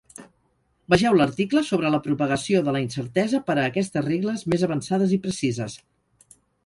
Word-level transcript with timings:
Vegeu 0.93 1.17
l'article 1.17 1.61
sobre 1.67 1.91
la 1.95 1.99
propagació 2.07 2.61
de 2.69 2.73
la 2.77 2.81
incertesa 2.85 3.43
per 3.51 3.57
a 3.57 3.67
aquestes 3.73 4.07
regles 4.09 4.45
més 4.55 4.65
avançades 4.69 5.15
i 5.19 5.21
precises. 5.27 5.77